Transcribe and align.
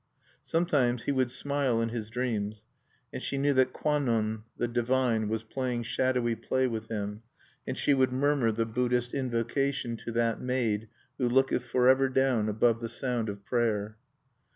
Sometimes 0.43 1.03
he 1.03 1.11
would 1.11 1.29
smile 1.29 1.79
in 1.79 1.89
his 1.89 2.09
dreams; 2.09 2.65
and 3.13 3.21
she 3.21 3.37
knew 3.37 3.53
that 3.53 3.71
Kwannon 3.71 4.45
the 4.57 4.67
divine 4.67 5.27
was 5.29 5.43
playing 5.43 5.83
shadowy 5.83 6.33
play 6.35 6.65
with 6.65 6.87
him, 6.87 7.21
and 7.67 7.77
she 7.77 7.93
would 7.93 8.11
murmur 8.11 8.51
the 8.51 8.65
Buddhist 8.65 9.13
invocation 9.13 9.95
to 9.97 10.11
that 10.13 10.41
Maid 10.41 10.89
"who 11.19 11.29
looketh 11.29 11.65
forever 11.65 12.09
down 12.09 12.49
above 12.49 12.79
the 12.81 12.89
sound 12.89 13.29
of 13.29 13.45
prayer." 13.45 13.95